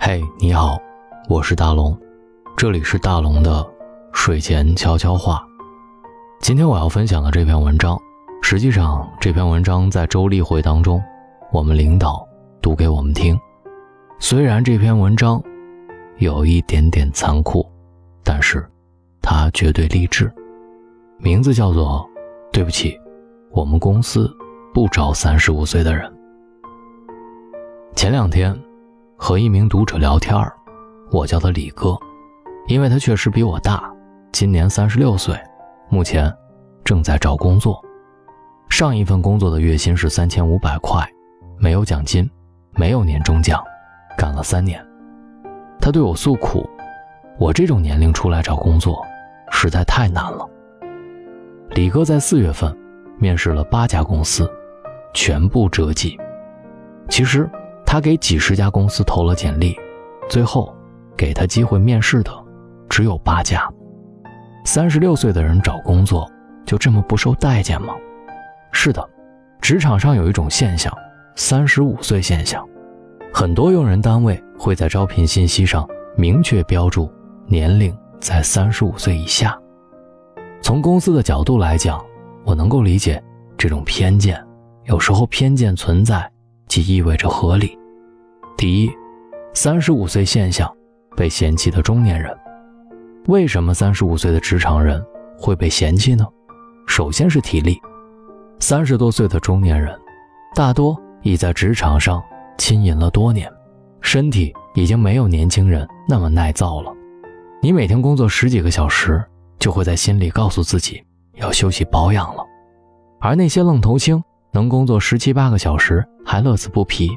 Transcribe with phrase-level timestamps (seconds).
[0.00, 0.76] 嘿，你好，
[1.28, 1.96] 我是大龙，
[2.56, 3.64] 这里是大龙的
[4.12, 5.46] 睡前悄悄话。
[6.40, 7.96] 今天我要分享的这篇文章，
[8.42, 11.00] 实际上这篇文章在周例会当中，
[11.52, 12.26] 我们领导
[12.60, 13.38] 读给我们听。
[14.18, 15.40] 虽然这篇文章
[16.18, 17.64] 有一点点残酷，
[18.24, 18.68] 但是
[19.22, 20.28] 它绝对励志。
[21.18, 22.04] 名字叫做
[22.50, 22.98] “对不起，
[23.52, 24.28] 我们公司
[24.72, 26.12] 不招三十五岁的人”。
[27.94, 28.58] 前两天。
[29.22, 30.34] 和一名读者聊天
[31.12, 31.94] 我叫他李哥，
[32.68, 33.92] 因为他确实比我大，
[34.32, 35.38] 今年三十六岁，
[35.90, 36.34] 目前
[36.82, 37.78] 正在找工作。
[38.70, 41.06] 上一份工作的月薪是三千五百块，
[41.58, 42.28] 没有奖金，
[42.76, 43.62] 没有年终奖，
[44.16, 44.82] 干了三年。
[45.78, 46.66] 他对我诉苦
[47.38, 49.04] ：“我这种年龄出来找工作，
[49.50, 50.48] 实在太难了。”
[51.76, 52.74] 李哥在四月份
[53.18, 54.50] 面试了八家公司，
[55.14, 56.18] 全部折戟。
[57.08, 57.48] 其实。
[57.92, 59.76] 他给几十家公司投了简历，
[60.28, 60.72] 最后
[61.16, 62.30] 给他机会面试的
[62.88, 63.68] 只有八家。
[64.64, 66.30] 三十六岁的人找工作
[66.64, 67.92] 就这么不受待见吗？
[68.70, 69.04] 是的，
[69.60, 70.96] 职场上有一种现象——
[71.34, 72.64] 三十五岁现象。
[73.34, 75.84] 很多用人单位会在招聘信息上
[76.16, 77.12] 明确标注
[77.48, 79.58] 年龄在三十五岁以下。
[80.62, 82.00] 从公司的角度来讲，
[82.44, 83.20] 我能够理解
[83.58, 84.40] 这种偏见。
[84.84, 86.30] 有时候偏见存在，
[86.66, 87.78] 即意味着合理。
[88.56, 88.90] 第一，
[89.52, 90.70] 三十五岁现象
[91.16, 92.36] 被嫌弃的中年人，
[93.26, 95.04] 为什么三十五岁的职场人
[95.38, 96.26] 会被嫌弃呢？
[96.86, 97.80] 首先是体力，
[98.58, 99.96] 三十多岁的中年人，
[100.54, 102.22] 大多已在职场上
[102.56, 103.50] 浸淫了多年，
[104.00, 106.92] 身体已经没有年轻人那么耐造了。
[107.62, 109.22] 你每天工作十几个小时，
[109.58, 111.02] 就会在心里告诉自己
[111.34, 112.44] 要休息保养了，
[113.20, 117.10] 而那些愣头青能工作十七八个小时还乐此不疲。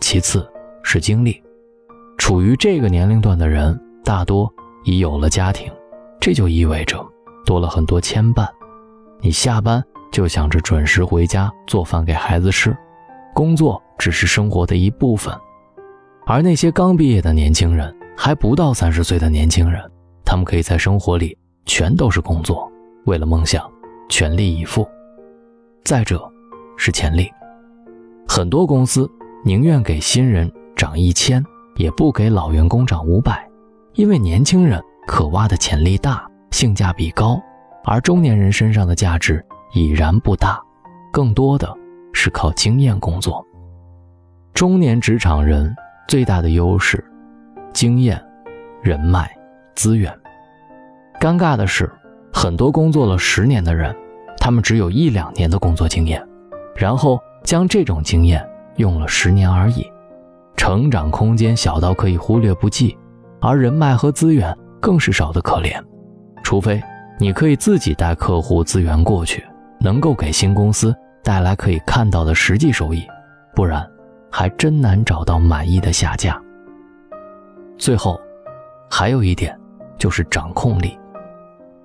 [0.00, 0.48] 其次。
[0.84, 1.40] 是精力，
[2.18, 4.52] 处于这个年龄段的人大多
[4.82, 5.72] 已有了家庭，
[6.20, 6.98] 这就意味着
[7.46, 8.48] 多了很多牵绊。
[9.20, 9.80] 你下班
[10.10, 12.76] 就想着准时回家做饭给孩子吃，
[13.32, 15.32] 工作只是生活的一部分。
[16.26, 19.88] 而那些刚毕业的年轻人，还不到三十岁的年轻人，
[20.24, 22.68] 他们可以在生活里全都是工作，
[23.06, 23.70] 为了梦想
[24.08, 24.84] 全力以赴。
[25.84, 26.28] 再者，
[26.76, 27.30] 是潜力，
[28.26, 29.10] 很多公司
[29.44, 30.50] 宁愿给新人。
[30.74, 31.44] 涨一千
[31.76, 33.48] 也不给老员工涨五百，
[33.94, 37.40] 因为年轻人可挖的潜力大，性价比高，
[37.84, 39.44] 而中年人身上的价值
[39.74, 40.60] 已然不大，
[41.12, 41.72] 更多的
[42.12, 43.46] 是靠经验工作。
[44.54, 45.72] 中年职场人
[46.08, 47.04] 最大的优势，
[47.72, 48.20] 经验、
[48.82, 49.30] 人脉、
[49.76, 50.12] 资源。
[51.20, 51.88] 尴尬的是，
[52.32, 53.94] 很多工作了十年的人，
[54.38, 56.20] 他们只有一两年的工作经验，
[56.74, 58.46] 然后将这种经验
[58.76, 59.90] 用了十年而已。
[60.56, 62.96] 成长空间小到可以忽略不计，
[63.40, 65.82] 而人脉和资源更是少得可怜。
[66.42, 66.80] 除非
[67.18, 69.44] 你可以自己带客户资源过去，
[69.80, 73.04] 能够给新公司带来可以看到的实际收益，
[73.54, 73.88] 不然
[74.30, 76.40] 还真难找到满意的下家。
[77.78, 78.20] 最后，
[78.90, 79.58] 还有一点
[79.98, 80.96] 就是掌控力，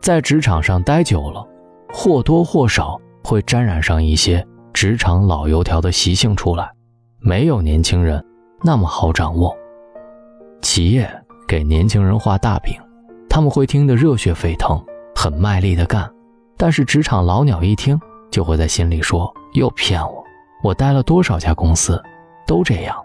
[0.00, 1.46] 在职场上待久了，
[1.90, 4.46] 或多或少会沾染上一些
[4.80, 6.70] 职场老油条的习性出来，
[7.18, 8.24] 没有年轻人。
[8.62, 9.52] 那么好掌握，
[10.62, 11.10] 企业
[11.48, 12.80] 给年轻人画大饼，
[13.28, 14.80] 他们会听得热血沸腾，
[15.16, 16.08] 很卖力的干。
[16.56, 17.98] 但是职场老鸟一听，
[18.30, 20.22] 就会在心里说：“又骗我！
[20.62, 22.00] 我待了多少家公司，
[22.46, 22.96] 都这样。”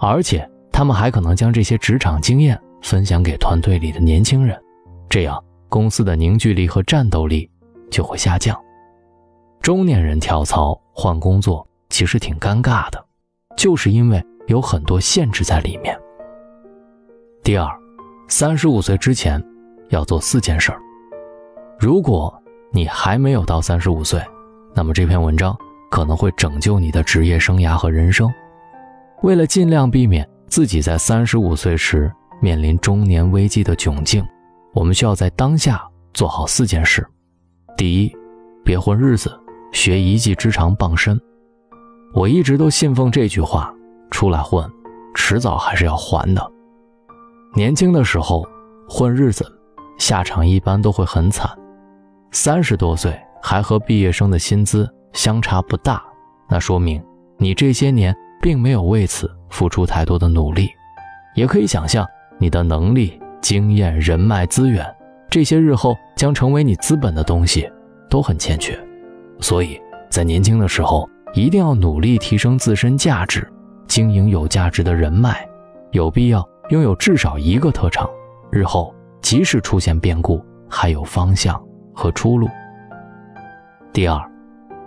[0.00, 4.58] 而且他们还可能将这些职场经验分享给团队里的年轻人，
[5.10, 5.38] 这样
[5.68, 7.46] 公司的凝聚力和战斗力
[7.90, 8.58] 就会下降。
[9.68, 13.04] 中年人跳槽换工作其实挺尴尬的，
[13.54, 14.24] 就是因为。
[14.46, 15.94] 有很多限制在里面。
[17.44, 17.68] 第二，
[18.28, 19.38] 三十五岁之前
[19.90, 20.80] 要做四件事儿。
[21.78, 22.34] 如果
[22.72, 24.18] 你还没有到三十五岁，
[24.74, 25.54] 那么这篇文章
[25.90, 28.32] 可能会拯救你的职业生涯和人生。
[29.22, 32.10] 为了尽量避免自己在三十五岁时
[32.40, 34.26] 面临中年危机的窘境，
[34.72, 37.06] 我们需要在当下做好四件事。
[37.76, 38.16] 第一，
[38.64, 39.38] 别混日子，
[39.72, 41.20] 学一技之长傍身。
[42.14, 43.74] 我一直都信奉这句话。
[44.10, 44.68] 出来混，
[45.14, 46.50] 迟早还是要还的。
[47.54, 48.42] 年轻的时候
[48.88, 49.46] 混日子，
[49.98, 51.48] 下场一般都会很惨。
[52.32, 56.02] 三十多岁还和毕业生的薪资相差不大，
[56.48, 57.02] 那说明
[57.36, 60.70] 你这些年并没有为此付出太多的努力。
[61.34, 62.06] 也可以想象，
[62.38, 64.84] 你的能力、经验、人脉资源，
[65.30, 67.70] 这些日后将成为你资本的东西，
[68.08, 68.76] 都很欠缺。
[69.40, 69.80] 所以
[70.10, 73.46] 在年轻的时候，一定要努力提升自身价值，
[73.86, 75.48] 经营有价值的人脉，
[75.92, 78.08] 有必要拥有至少一个特长，
[78.50, 81.62] 日后即使出现变故，还有方向
[81.94, 82.48] 和出路。
[83.92, 84.20] 第二，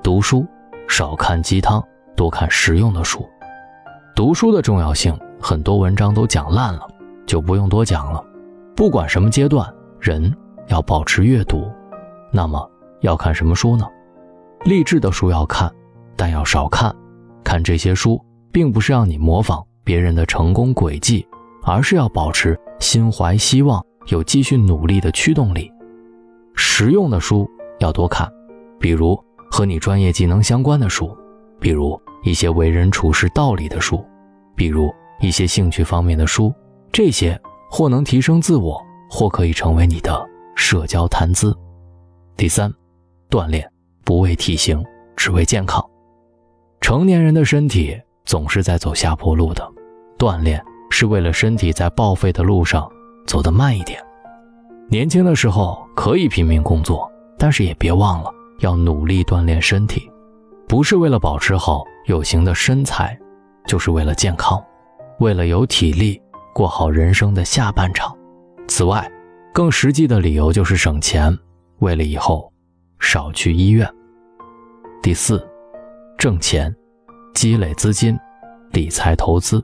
[0.03, 0.45] 读书，
[0.87, 1.83] 少看鸡汤，
[2.15, 3.27] 多看实用的书。
[4.15, 6.87] 读书的重要性，很多文章都讲烂了，
[7.25, 8.23] 就不用多讲了。
[8.75, 9.67] 不管什么阶段，
[9.99, 10.35] 人
[10.67, 11.71] 要保持阅读。
[12.31, 12.69] 那么
[12.99, 13.85] 要看什么书呢？
[14.63, 15.71] 励志的书要看，
[16.15, 16.95] 但要少看。
[17.43, 21.25] 看这些书，并不是让你模仿别人的成功轨迹，
[21.63, 25.71] 而是要保持心怀希望，有继续努力的驱动力。
[26.53, 27.49] 实用的书
[27.79, 28.31] 要多看，
[28.79, 29.19] 比如
[29.49, 31.15] 和你专业技能相关的书，
[31.59, 34.05] 比如一些为人处事道理的书，
[34.55, 36.53] 比如一些兴趣方面的书。
[36.91, 38.79] 这些或能提升自我，
[39.09, 40.23] 或可以成为你的
[40.55, 41.57] 社交谈资。
[42.37, 42.71] 第三，
[43.29, 43.67] 锻炼
[44.03, 44.83] 不为体型，
[45.15, 45.83] 只为健康。
[46.79, 49.67] 成年人的身体总是在走下坡路的，
[50.17, 52.89] 锻炼是为了身体在报废的路上
[53.25, 54.01] 走得慢一点。
[54.89, 60.09] 年轻的时候可以拼命工作，但是也别忘了要努力锻炼身体，
[60.67, 63.17] 不是为了保持好有型的身材，
[63.65, 64.61] 就是为了健康，
[65.19, 66.21] 为了有体力
[66.53, 68.13] 过好人生的下半场。
[68.67, 69.09] 此外，
[69.53, 71.37] 更实际的理由就是省钱。
[71.79, 72.50] 为了以后
[73.01, 73.85] 少去医院。
[75.01, 75.45] 第四，
[76.19, 76.73] 挣钱，
[77.33, 78.17] 积累资金，
[78.71, 79.61] 理财投资。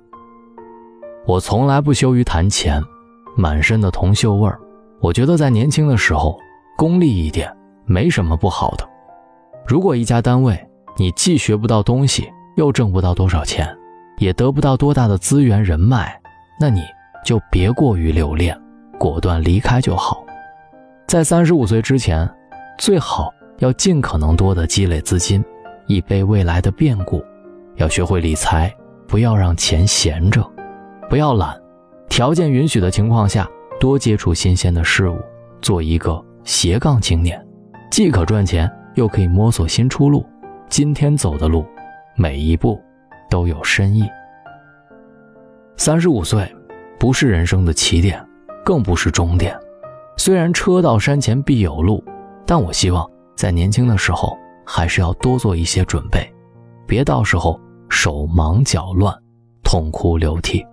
[1.26, 2.84] 我从来不羞于谈钱，
[3.38, 4.60] 满身的铜锈味儿。
[5.00, 6.38] 我觉得在年轻的时候，
[6.76, 7.56] 功利一点
[7.86, 8.84] 没什么不好的。
[9.68, 10.60] 如果一家单位
[10.98, 13.70] 你既学不到东西，又挣不到多少钱，
[14.18, 16.20] 也得不到多大的资源人脉，
[16.60, 16.82] 那你
[17.24, 18.60] 就别过于留恋，
[18.98, 20.26] 果断离开就好。
[21.08, 22.28] 在三十五岁之前，
[22.78, 25.44] 最好要尽可能多的积累资金，
[25.88, 27.24] 以备未来的变故。
[27.76, 28.74] 要学会理财，
[29.08, 30.48] 不要让钱闲着，
[31.10, 31.60] 不要懒。
[32.08, 33.48] 条件允许的情况下，
[33.80, 35.20] 多接触新鲜的事物，
[35.62, 37.44] 做一个斜杠青年，
[37.92, 40.26] 既可赚钱，又可以摸索新出路。
[40.70, 41.66] 今天走的路，
[42.16, 42.80] 每一步
[43.30, 44.08] 都有深意。
[45.78, 46.48] 三十五岁，
[47.00, 48.24] 不是人生的起点，
[48.64, 49.58] 更不是终点。
[50.16, 52.04] 虽然车到山前必有路，
[52.48, 53.06] 但我希望
[53.36, 54.36] 在年轻的时候
[54.66, 56.28] 还是要多做一些准备，
[56.88, 57.60] 别到时候
[57.90, 59.14] 手忙脚乱、
[59.64, 60.66] 痛哭流涕。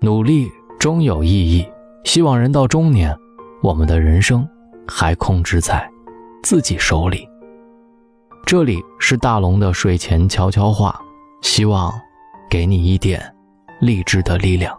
[0.00, 1.68] 努力终有意义，
[2.04, 3.14] 希望人到中年，
[3.62, 4.48] 我们的人生
[4.88, 5.86] 还控制在
[6.42, 7.28] 自己手里。
[8.46, 10.98] 这里是大龙的睡前悄悄话，
[11.42, 11.92] 希望
[12.48, 13.22] 给你一点
[13.80, 14.74] 励志的力量。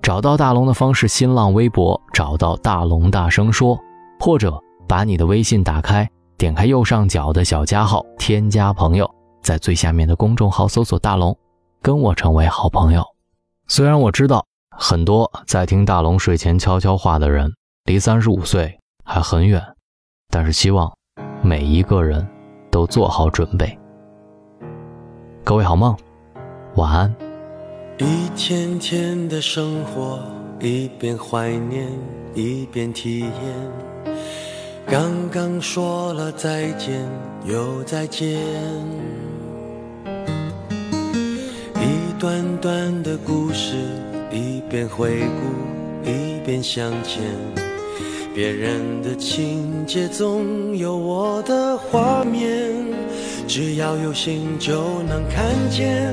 [0.00, 3.78] 找到大龙的方式：新浪微博找到大龙，大声说，
[4.18, 4.58] 或者
[4.90, 9.08] 把你的微信打开，点开右上角的小加号，添加朋友，
[9.40, 11.38] 在最下面的公众号搜索大龙，
[11.80, 13.04] 跟我成为好朋友。
[13.68, 14.44] 虽然我知道
[14.76, 17.54] 很多在听大龙睡前悄悄话的人
[17.84, 19.62] 离三十五岁还很远，
[20.28, 20.92] 但是希望
[21.40, 22.26] 每一个人
[22.68, 23.78] 都做好准备。
[25.44, 25.96] 各位好梦，
[26.74, 27.14] 晚安。
[27.98, 30.18] 一天天的生活，
[30.58, 31.86] 一边怀念
[32.34, 33.30] 一边体验。
[34.90, 37.08] 刚刚说了再见，
[37.44, 38.40] 又再见。
[41.76, 43.76] 一段段的故事，
[44.32, 47.22] 一边回顾一边向前。
[48.34, 52.74] 别人的情节总有我的画面，
[53.46, 56.12] 只要有心就能看见。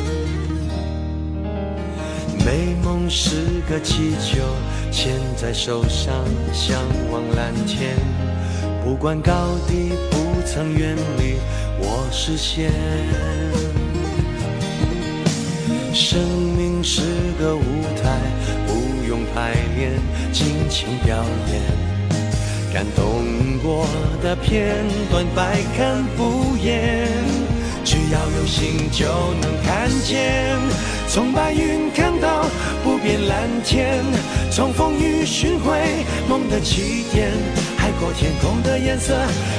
[3.13, 4.41] 是个气球，
[4.89, 7.93] 牵在手上，向往蓝天。
[8.85, 9.33] 不管高
[9.67, 11.35] 低，不曾远离
[11.77, 12.71] 我视线。
[15.93, 16.21] 生
[16.57, 17.01] 命是
[17.37, 17.61] 个舞
[18.01, 18.17] 台，
[18.65, 19.91] 不用排练，
[20.31, 21.61] 尽情表演。
[22.73, 23.85] 感动过
[24.23, 24.77] 的片
[25.11, 27.50] 段，百看不厌。
[27.83, 29.05] 只要有心，就
[29.41, 30.57] 能看见。
[31.07, 32.45] 从白云看到
[32.83, 34.03] 不变蓝天，
[34.49, 37.31] 从风雨寻回梦的起点。
[37.77, 39.13] 海阔天空的颜色，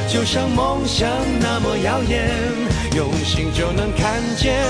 [0.09, 1.09] 就像梦想
[1.41, 2.31] 那么耀眼。
[2.95, 4.63] 用心就能看见，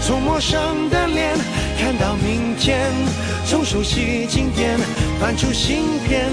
[0.00, 1.36] 从陌生的脸
[1.78, 2.90] 看到明天，
[3.46, 4.78] 从熟悉经典
[5.20, 6.30] 翻出新篇，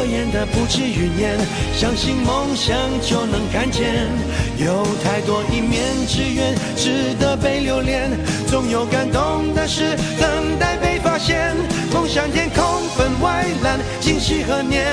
[0.00, 1.38] 过眼的不止云烟，
[1.76, 4.08] 相信梦想就能看见。
[4.56, 8.10] 有太多一面之缘值得被留恋，
[8.46, 11.54] 总有感动的事等待被发现。
[11.92, 12.64] 梦想天空
[12.96, 14.86] 分外蓝，惊喜何年？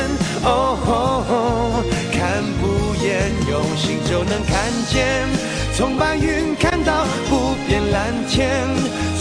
[0.43, 5.25] 哦，看不厌，用心就能看见。
[5.73, 8.67] 从白云看到不变蓝天，